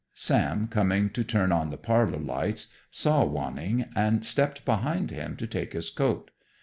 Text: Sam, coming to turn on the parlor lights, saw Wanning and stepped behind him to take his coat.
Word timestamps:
Sam, 0.15 0.67
coming 0.67 1.11
to 1.11 1.23
turn 1.23 1.51
on 1.51 1.69
the 1.69 1.77
parlor 1.77 2.17
lights, 2.17 2.65
saw 2.89 3.23
Wanning 3.23 3.85
and 3.95 4.25
stepped 4.25 4.65
behind 4.65 5.11
him 5.11 5.35
to 5.37 5.45
take 5.45 5.73
his 5.73 5.91
coat. 5.91 6.31